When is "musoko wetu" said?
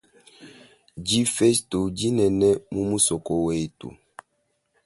2.89-3.89